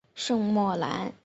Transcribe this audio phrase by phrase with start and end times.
[0.15, 1.13] 圣莫兰。